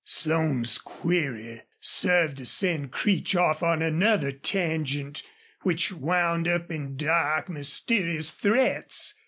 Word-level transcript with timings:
Slone's 0.03 0.79
query 0.79 1.61
served 1.79 2.37
to 2.37 2.45
send 2.47 2.91
Creech 2.91 3.35
off 3.35 3.61
on 3.61 3.83
another 3.83 4.31
tangent 4.31 5.21
which 5.61 5.91
wound 5.91 6.47
up 6.47 6.71
in 6.71 6.97
dark, 6.97 7.47
mysterious 7.49 8.31
threats. 8.31 9.13